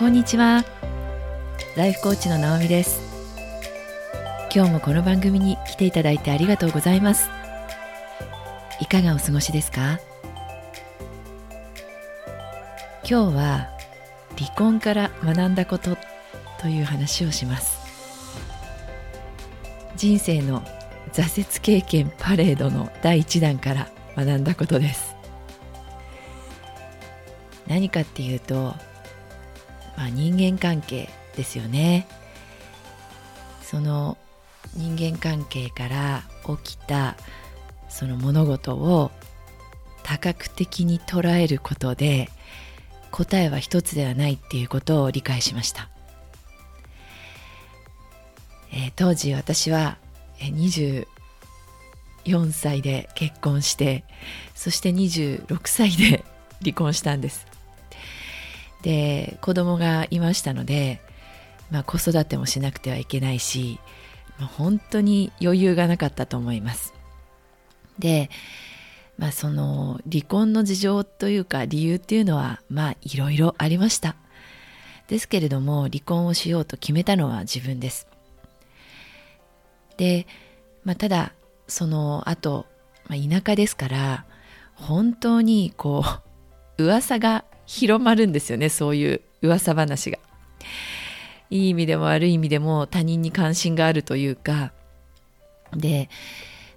[0.00, 0.64] こんにちは。
[1.76, 3.02] ライフコーチの直美です。
[4.50, 7.28] 今日もこの番組に来ていただいてありがとうございます。
[8.80, 10.00] いかがお過ごしですか？
[13.06, 13.68] 今日は
[14.38, 15.98] 離婚から学んだこと
[16.62, 17.78] という話をします。
[19.96, 20.62] 人生の
[21.12, 25.14] 挫折経験パレードの第1弾から学んだことです。
[27.66, 28.74] 何かっていうと
[30.00, 32.08] まあ、人間関係ですよね。
[33.62, 34.16] その
[34.74, 36.22] 人間関係から
[36.64, 37.16] 起きた
[37.90, 39.10] その物事を
[40.02, 42.30] 多角的に捉えることで
[43.10, 45.90] 答えは一つではないっていうことを理解しました、
[48.72, 49.98] えー、当時私は
[50.38, 51.04] 24
[52.52, 54.04] 歳で結婚して
[54.54, 56.24] そして26歳で
[56.62, 57.49] 離婚したんです。
[58.82, 61.00] で子供がいましたので、
[61.70, 63.78] まあ、子育てもしなくてはいけないし、
[64.38, 66.94] まあ、本当に余裕がなかったと思います。
[67.98, 68.30] で、
[69.18, 74.16] まあ、その離婚の事情というか理由っていうのはまあいろいろありました。
[75.08, 78.06] ですけれども離婚をしようと決めたのは自分です。
[79.96, 80.26] で、
[80.84, 81.32] まあ、ただ
[81.68, 82.66] その後、
[83.08, 84.24] まあ、田舎ですから
[84.74, 86.02] 本当にこ
[86.78, 90.18] う噂が広まるんですよねそういう噂話が。
[91.50, 94.72] いい意味でも悪い意味でも他人に関心があるというか
[95.76, 96.08] で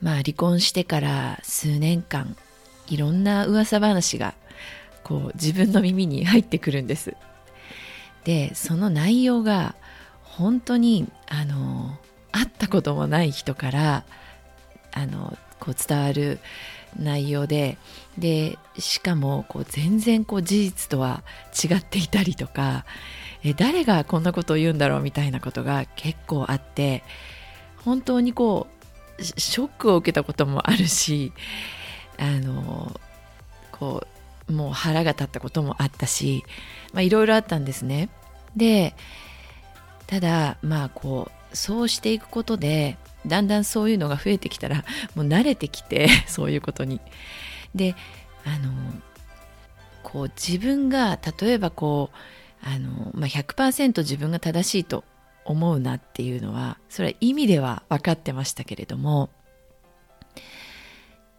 [0.00, 2.36] まあ離婚してから数年間
[2.86, 4.34] いろんな噂話が
[5.02, 7.16] こう自分の耳に入ってくるんです。
[8.24, 9.74] でその内容が
[10.22, 11.98] 本当にあの
[12.30, 14.04] 会ったこともない人から
[14.92, 16.38] あのこう伝わる
[16.98, 17.78] 内容で
[18.18, 22.84] でしかもこう全然こう事実とは違っていたりとか
[23.44, 27.02] え誰がこんなことを言うんだろうみたいなことが結構あって
[27.84, 28.66] 本当にこ
[29.18, 31.32] うショックを受けたこともあるし
[32.18, 32.98] あの
[33.72, 34.06] こ
[34.48, 36.44] うもう腹が立ったこともあったし
[36.94, 38.08] いろいろあったんですね。
[38.56, 38.94] で
[40.06, 42.96] ただまあこうそうしていくことで
[43.26, 47.00] だんだんそういうのが増えてきたら もう慣れてきて そういうことに。
[47.74, 47.94] で
[48.44, 48.72] あの
[50.02, 55.04] こう自分が例えばこうあの、まあ、100%自分が正しいと
[55.44, 59.30] 思うなっていうのはそれは意味では分かってましたけれども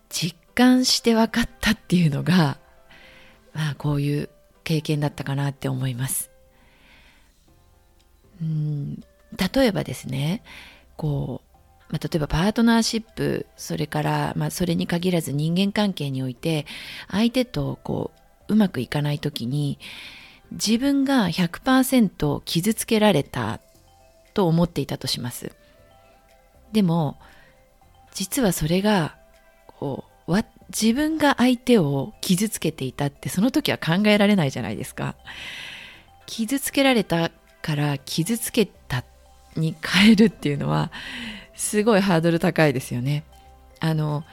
[0.09, 2.58] 実感して分かったっていうのが、
[3.53, 4.30] まあ、こういう
[4.64, 6.30] 経験だったかなって思います。
[8.42, 9.03] うん
[9.36, 10.44] 例えばですね
[10.96, 11.47] こう
[11.90, 16.66] まあ、例えばパートナーシップそれから、まあ、それに限らず人間関係において
[17.09, 18.11] 相手とこ
[18.50, 19.79] ううまくいかない時に
[20.52, 23.59] 自分が100%傷つけられた
[24.34, 25.52] と思っていたとします。
[26.72, 27.17] でも
[28.14, 29.16] 実はそれが
[29.67, 30.17] こう
[30.70, 35.16] 自分が相手を傷つけていたってその時は考えられないじゃないですか。
[36.26, 39.03] 傷つけられたから傷つけた
[39.56, 40.91] に変えるっていうのは
[41.58, 43.24] すごいハードル高いですよね。
[43.80, 44.24] あの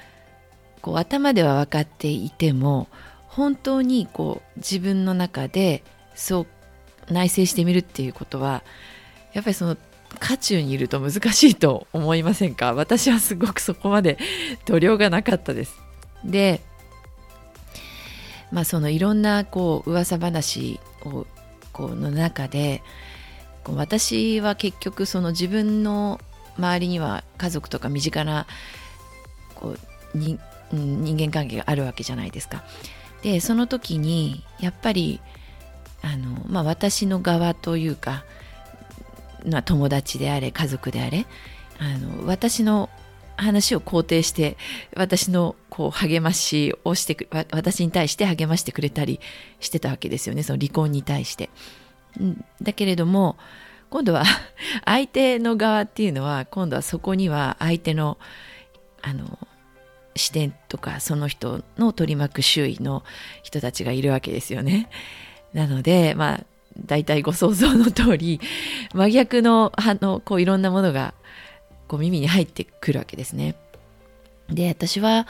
[0.80, 2.86] こう頭では分かっていても
[3.26, 5.82] 本当にこう自分の中で
[6.14, 6.46] そう
[7.12, 8.62] 内省してみるっていうことは
[9.32, 9.76] やっぱりその
[10.20, 12.74] 渦中にいると難しいと思いませんか？
[12.74, 14.18] 私はすごくそこまで
[14.66, 15.74] 度量がなかったです。
[16.24, 16.60] で
[18.52, 21.26] まあそのいろんなこう噂話を
[21.72, 22.82] こうの中で
[23.64, 26.20] こう私は結局その自分の
[26.58, 28.46] 周りには家族とか身近な
[29.54, 29.76] こ
[30.14, 32.64] うにん人間関係があるわけじゃないですか。
[33.22, 35.20] でその時にやっぱり
[36.02, 38.24] あの、まあ、私の側というか、
[39.46, 41.26] まあ、友達であれ家族であれ
[41.78, 42.90] あの私の
[43.36, 44.56] 話を肯定して
[44.94, 47.16] 私のこう励ましをして
[47.50, 49.20] 私に対して励ましてくれたり
[49.58, 51.50] してたわけですよねその離婚に対して。
[52.62, 53.36] だけれども
[53.94, 54.24] 今度は
[54.84, 58.18] 相手の側っていうのは今度はそこには相手の
[59.02, 59.38] あの
[60.16, 63.04] 視点とかその人の取り巻く周囲の
[63.44, 64.90] 人たちがいるわけですよね。
[65.52, 66.44] なのでまあ
[66.84, 68.40] 大体ご想像の通り
[68.94, 71.14] 真逆のあのこういろんなものが
[71.86, 73.54] こう耳に入ってくるわけですね。
[74.48, 75.28] で私は、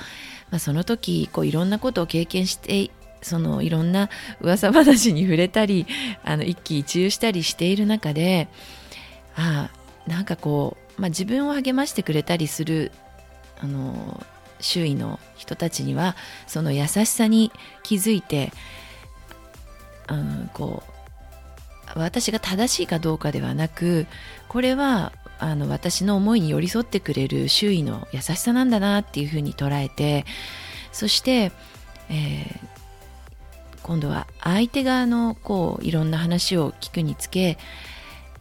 [0.50, 2.90] まあ、その時こういろんなことを経験して
[3.24, 4.10] そのいろんな
[4.40, 5.86] 噂話に触れたり
[6.24, 8.48] あの一喜一憂したりしている中で
[9.34, 9.70] あ
[10.06, 12.92] なんかこう、まあ、自分を励ましてくれたりする
[13.60, 14.24] あの
[14.60, 16.16] 周囲の人たちには
[16.46, 17.50] その優しさに
[17.82, 18.52] 気づいて、
[20.08, 24.06] うん、こう私が正しいかどうかではなく
[24.48, 30.26] これはあの私の思いに寄り添ってくれる周囲の優しさなんだなっていうふうに捉えて
[30.92, 31.52] そして、
[32.10, 32.68] えー、
[33.84, 37.58] 今度は相手側のこういろんな話を聞くにつけ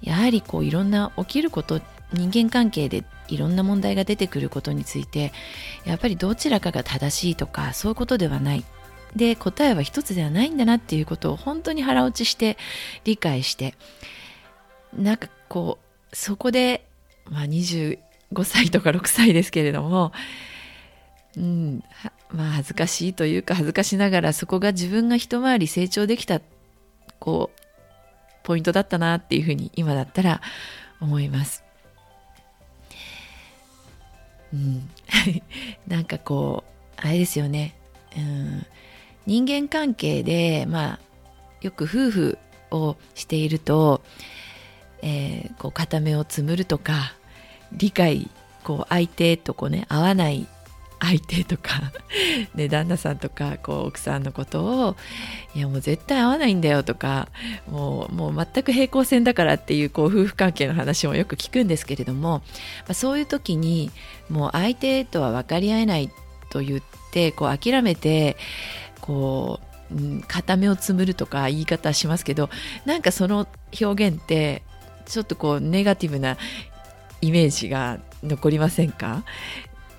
[0.02, 1.82] やはりこういろんな起きること
[2.14, 5.34] 人間関係でいろんな問題が出てくることについて
[5.86, 8.64] やっぱりどちらかが正しいとかそういうことではない
[9.18, 12.58] で答えは一つではないんだなっていうことを本当に腹落ちして
[13.04, 13.76] 理解して
[14.96, 15.78] なんかこ
[16.12, 16.86] うそこで、
[17.30, 17.98] まあ、25
[18.44, 20.14] 歳とか6歳ですけれども、
[21.36, 21.84] うん、
[22.34, 26.42] まあ恥ずかしいというか恥ずかしながらそこが自分が一回り成長できた
[27.20, 27.60] こう
[28.44, 30.42] ポイントだったなっていうふうに今だったら
[31.00, 31.64] 思います。
[34.54, 34.90] うん、
[35.88, 37.74] なんかこうあれですよね、
[38.16, 38.66] うん、
[39.26, 41.00] 人間関係でまあ
[41.62, 42.38] よく夫婦
[42.70, 44.04] をしていると、
[45.02, 47.16] えー、こう片目をつむるとか
[47.72, 48.30] 理解
[48.64, 50.48] こう相手とこうね合わない
[51.04, 51.92] 相手とか
[52.56, 54.96] ね、旦那さんとかこう奥さんのことを
[55.54, 57.28] いやもう絶対合わないんだよとか
[57.68, 62.44] もうもう全く平行線だからっていうこう夫婦関係の話もよく聞くんですけれども、ま
[62.90, 63.92] あ、そういう時に
[64.30, 66.10] もう相手とは分かり合えない
[66.50, 68.38] と言ってこう諦めて
[69.02, 69.60] こ
[69.92, 72.50] う、うん、片目をつむるとか言い方しますけど
[72.86, 73.48] なんかその
[73.82, 74.62] 表現って
[75.06, 76.38] ちょっとこうネガティブな
[77.22, 79.26] イメージが残りませんか、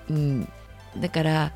[0.08, 0.48] うん、
[0.98, 1.52] だから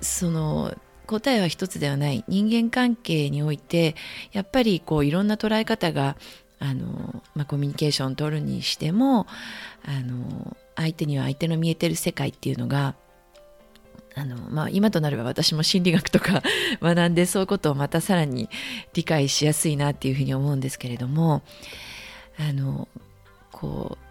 [0.00, 0.74] その
[1.06, 2.24] 答えは一つではない。
[2.28, 3.94] 人間関係において
[4.32, 6.16] やっぱりこういろんな捉え方が
[6.58, 9.26] あの、まあ、コミュニケーションを取るにしても
[9.84, 12.94] あの相手には相手の見えてる世界っていうのが
[14.14, 16.42] あの、まあ、今となれば私も心理学とか
[16.82, 18.48] 学んでそういうことをまたさらに
[18.94, 21.42] 理解しやすいなっていうふうに思うんですけれども
[22.38, 22.88] あの
[23.52, 24.05] こう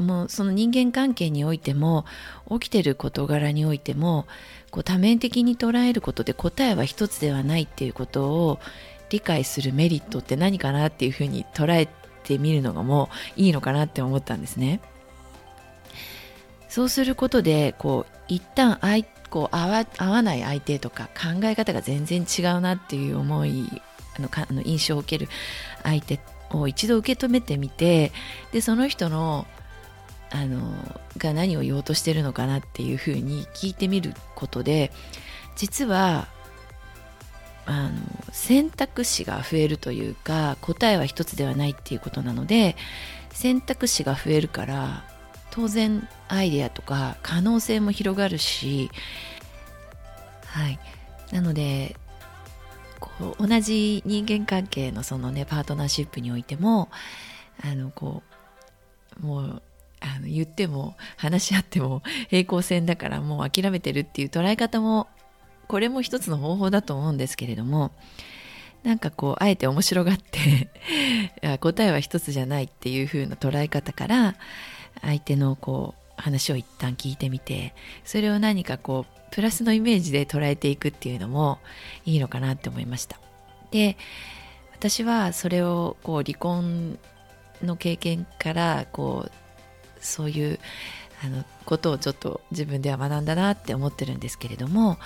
[0.00, 2.04] もうその人間関係においても
[2.50, 4.26] 起きてる事柄においても
[4.70, 8.60] こう多面的に捉えることで答えは一つではないっていうことを
[9.10, 11.88] 理解するメリットって何かなっていうふうに捉え
[12.24, 14.80] てみるのがもういいのかなって思ったんですね。
[16.68, 23.82] そうすることでこう一旦相こう合わ合わない相手とか考え方が全然違うなっていう思い
[24.16, 25.28] あのかあの印象を受ける
[25.82, 26.20] 相手
[26.52, 28.12] を一度受け止めてみて
[28.52, 29.46] でその人の
[30.30, 30.60] あの
[31.16, 34.92] が何を言おうとしてるのかなっていうふうに聞いてみることで
[35.56, 36.28] 実は
[37.66, 37.90] あの
[38.32, 42.76] 選択肢が増えるというか答えは一つではないっていうことなので
[43.30, 45.04] 選択肢が増えるから
[45.50, 48.90] 当然アイデアとか可能性も広がるし
[50.46, 50.78] はい。
[51.32, 51.96] なので
[52.98, 56.90] こう同じ人間関係のそのねパートナーシップにおいても
[57.62, 58.22] あのこ
[59.22, 59.62] うもう
[60.30, 65.08] 言っても話し合っても平行線だからもう諦めてるっていう捉え方も
[65.68, 67.92] これも一つの方法だと思うんですけれども
[68.82, 70.70] なんかこうあえて面白がって
[71.60, 74.36] 答えは一つじゃないっていう風な捉え方から
[75.02, 81.58] 相手のこう話を一旦聞いてみてそれを何かこうプラスのイメージで捉えていくっていうのも
[82.04, 83.18] いいのかなって思いました。
[83.70, 83.96] で
[84.72, 86.98] 私はそれをこう離婚
[87.62, 89.32] の経験からこう
[90.00, 90.58] そういう
[91.24, 94.98] あのことをちょっと自分では学んだなって思ってるんですけれども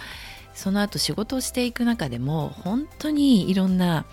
[0.55, 4.05] その後仕事をしていく中でも本当にいろんな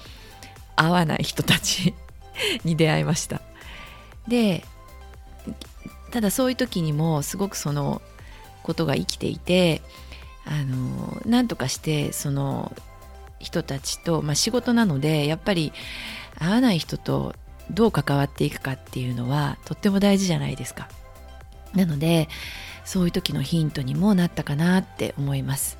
[0.75, 1.93] 合わない人たち
[2.63, 3.41] に出会いました。
[4.27, 4.63] で
[6.11, 8.01] ただそういう時にもすごくその
[8.63, 9.81] ことが生きていて
[10.45, 12.75] あの何とかしてその
[13.39, 15.71] 人たちと、まあ、仕事なのでやっぱり
[16.37, 17.33] 合わない人と
[17.69, 20.89] どう関わっていくかっていうのはとっても大事じゃないですか。
[21.73, 22.27] なので
[22.83, 25.77] そういう時のヒントにもなったかなって思います。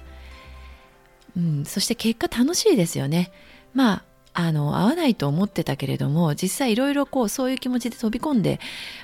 [1.36, 3.32] うん、そして結果楽しいですよね。
[3.74, 8.60] まああの合わないと思ってたけれども実際いろいろこうそういう気持ちで飛び込んで、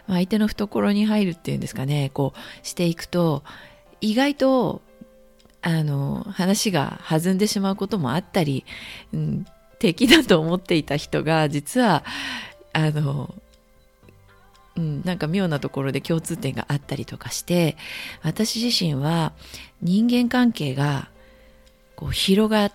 [0.08, 3.44] まあ、相手の懐に入るっていうんですかねこうしていくと
[4.00, 4.82] 意外と
[5.62, 8.64] あの話が弾んでしまうこともあったり、
[9.14, 9.46] うん、
[9.80, 12.06] 敵だと思っていた人が実は
[12.78, 13.34] あの
[14.76, 17.76] うん、なんか妙なところで共通点があったりとかして
[18.22, 19.34] 私自身は
[19.82, 21.10] 人間関係が
[21.96, 22.72] こう広が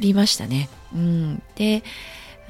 [0.00, 0.68] りましたね。
[0.92, 1.84] うん、で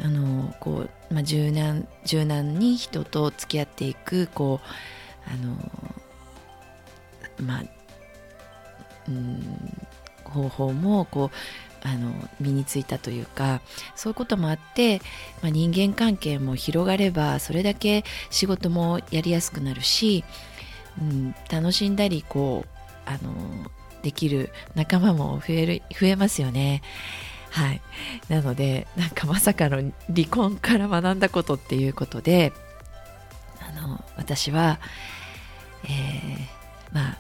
[0.02, 5.56] あのこう、まあ、柔軟柔軟に人と付き合っていくこうあの
[7.46, 7.64] まあ
[9.06, 9.86] うん
[10.24, 11.36] 方法もこう
[11.82, 13.60] あの身についたというか
[13.94, 15.00] そういうこともあって、
[15.42, 20.24] まあ、人間関係も広がればそれだけ仕事もやりやすくなるし、
[21.00, 22.68] うん、楽しんだりこう
[23.06, 23.70] あの
[24.02, 26.82] できる仲間も増える増えますよね。
[27.50, 27.80] はい、
[28.28, 29.78] なのでなんかまさかの
[30.14, 32.52] 離婚から学んだことっていうことで
[33.60, 34.78] あの私は、
[35.84, 37.18] えー、まあ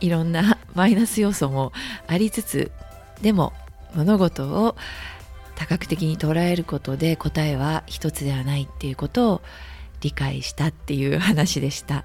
[0.00, 1.72] いろんなマイナス要素も
[2.08, 2.72] ありつつ
[3.22, 3.52] でも
[3.94, 4.76] 物事を
[5.54, 9.42] 多角的に捉えることで答えは一つではないっていうことを
[10.00, 12.04] 理解したっていう話でした。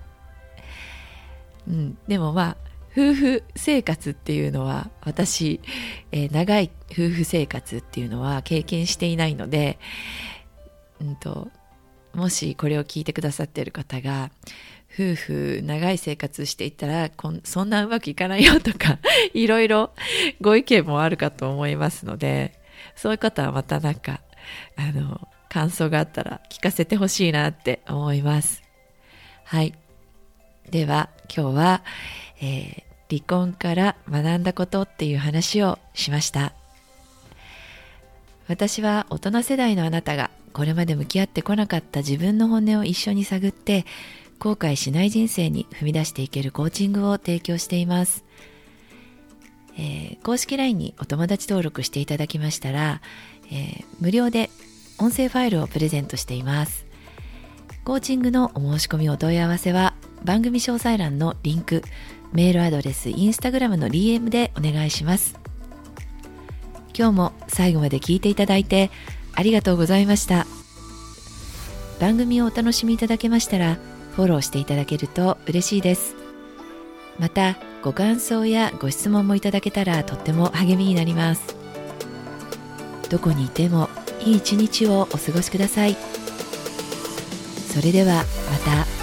[1.68, 2.58] うん、でもまあ
[2.98, 5.62] 夫婦生活っていうのは私、
[6.12, 9.78] えー、長い夫婦生活っていうのは経験していないので、
[11.00, 11.50] うんと、
[12.14, 14.32] もしこれを聞いてくださっている方が
[14.94, 19.00] 夫婦長い生活していたらこんそんなうまくいかないよとか
[19.34, 19.92] いろいろ
[20.42, 22.60] ご意見もあるかと思いますので
[22.96, 24.22] そういう方はまたなんか
[24.76, 28.64] あの感想があったら聞かせてほしいなって思います。
[29.44, 29.74] はい。
[30.70, 31.84] では今日は、
[32.42, 36.54] えー、離婚から学んだことっていう話をしました。
[38.48, 43.86] 私は大人世代のあなたがこれまで向き合ってこなかった自分の本音を一緒に探って
[44.40, 48.26] 後悔しない人生に踏み出していけるコーチングを提供しています。
[49.78, 53.02] えー、公式 LINE にお友達登録していただきましたら、
[53.52, 54.50] えー、無料で
[54.98, 56.88] 音声ファイルをプレゼントしています。
[57.84, 61.84] コーチングのお申し込みお問い合わせは番組詳細欄のリンク、
[62.34, 65.40] メールアドレス、インスタグラムの DM でお願いします。
[66.98, 68.90] 今日も最後まで聞いていただいて
[69.38, 70.48] ありがとうございました。
[72.00, 73.78] 番組をお楽しみいただけましたら、
[74.16, 76.16] フォローしていただけると嬉しいです。
[77.20, 81.56] またご感想やご質問もいただけたらとっても励みになります。
[83.12, 83.90] どこにいても
[84.26, 85.96] いい一日をお過ごしください。
[87.72, 88.97] それではまた。